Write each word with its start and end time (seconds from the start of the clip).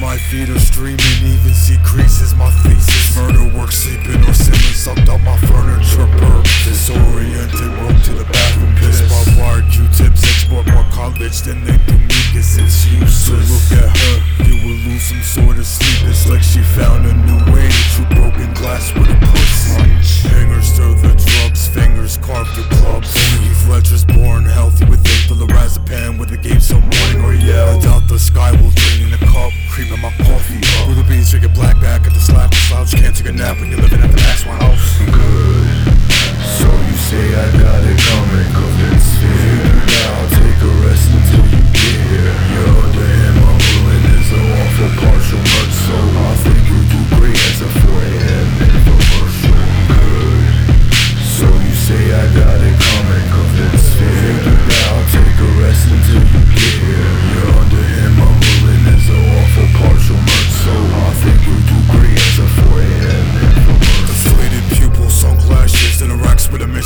my 0.00 0.16
feet 0.16 0.48
are 0.48 0.58
streaming, 0.58 1.00
even 1.24 1.54
see 1.54 1.78
creases. 1.84 2.34
My 2.34 2.50
thesis, 2.62 3.16
murder 3.16 3.44
work, 3.56 3.72
sleeping 3.72 4.20
or 4.28 4.34
sinning, 4.34 4.74
sucked 4.74 5.08
out 5.08 5.22
my 5.22 5.36
furniture. 5.48 6.06
Burp, 6.18 6.44
disoriented, 6.64 7.72
rope 7.80 8.00
to 8.04 8.12
the 8.12 8.24
bathroom, 8.24 8.74
piss. 8.76 9.00
Barbed 9.08 9.38
wire 9.38 9.62
Q-tips, 9.70 10.22
export 10.24 10.66
more 10.72 10.86
college 10.90 11.40
than 11.42 11.64
they 11.64 11.76
do 11.86 11.96
mucus. 11.98 12.58
It's 12.58 12.86
useless. 12.86 13.48
look 13.50 13.78
at 13.80 13.96
her, 13.96 14.44
you 14.44 14.56
will 14.64 14.78
lose 14.86 15.02
some 15.02 15.22
sort 15.22 15.58
of 15.58 15.66
sleep. 15.66 16.10
It's 16.10 16.28
like 16.28 16.42
she 16.42 16.60
found 16.60 17.06
a 17.06 17.14
new 17.14 17.52
way 17.52 17.65
slouch 33.32 33.58
can't 33.58 33.85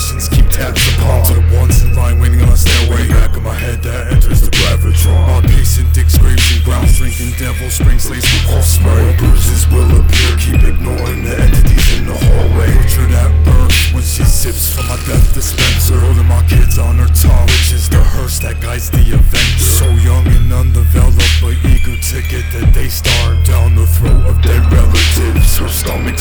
interacts 0.00 0.30
keep 0.30 0.48
tabs 0.48 0.80
upon 0.94 1.24
to 1.26 1.34
the 1.34 1.56
ones 1.56 1.82
in 1.82 1.94
line 1.94 2.18
waiting 2.20 2.40
on 2.42 2.48
a 2.48 2.56
stairway. 2.56 3.08
Back 3.08 3.36
of 3.36 3.42
my 3.42 3.54
head 3.54 3.82
that 3.82 4.12
enters 4.12 4.40
the 4.40 4.50
gravitron. 4.50 5.42
My 5.42 5.48
patient 5.48 5.92
dick 5.94 6.08
scrapes 6.08 6.54
and 6.54 6.64
ground 6.64 6.88
drinking 6.88 7.32
devil 7.38 7.68
springs 7.70 8.08
lace 8.10 8.24
with 8.24 8.44
pulse 8.48 8.78
spray. 8.78 9.16
Bruises 9.18 9.68
will 9.68 9.90
appear, 10.00 10.32
keep 10.38 10.62
ignoring 10.62 11.24
the 11.24 11.36
entities 11.36 11.98
in 11.98 12.06
the 12.06 12.16
hallway. 12.16 12.72
Butchered 12.80 13.12
at 13.12 13.32
birth 13.44 13.92
when 13.92 14.02
she 14.02 14.24
sips 14.24 14.74
from 14.74 14.86
my 14.88 14.96
death 15.06 15.34
dispenser. 15.34 15.98
Holding 16.00 16.26
my 16.26 16.42
kids 16.46 16.78
on 16.78 16.96
her 16.96 17.10
tongue, 17.12 17.46
which 17.46 17.72
is 17.72 17.88
the 17.88 18.02
hearse 18.02 18.38
that 18.40 18.60
guides 18.60 18.90
the 18.90 19.00
Avenger. 19.00 19.64
So 19.80 19.88
young 20.00 20.26
and 20.26 20.52
undeveloped, 20.52 21.40
but 21.42 21.56
eager 21.66 21.96
to 21.96 22.18
get 22.28 22.44
the 22.52 22.64
day 22.72 22.88
start 22.88 23.44
down 23.44 23.74
the 23.74 23.86
throat 23.86 24.24
of 24.26 24.40
dead 24.42 24.64
relatives. 24.72 25.58
Her 25.58 25.68
stomach's 25.68 26.19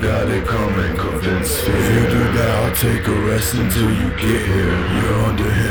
got 0.00 0.28
it 0.28 0.46
coming, 0.46 0.96
convince 0.96 1.60
fear. 1.60 1.76
If 1.76 1.88
you 1.94 2.18
do 2.18 2.22
that, 2.36 2.50
I'll 2.58 2.74
take 2.74 3.06
a 3.06 3.18
rest 3.30 3.54
until 3.54 3.90
you 3.90 4.10
get 4.10 4.42
here. 4.46 4.76
You're 5.00 5.22
under 5.24 5.50
him, 5.50 5.66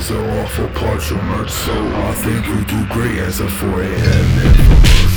is 0.00 0.10
an 0.10 0.16
awful 0.16 0.68
partial 0.68 1.18
much 1.18 1.50
so 1.50 1.72
I 1.72 2.12
think 2.14 2.46
you 2.46 2.64
do 2.64 2.86
great 2.86 3.18
as 3.18 3.40
a 3.40 3.48
4 3.48 3.82
a.m. 3.82 5.09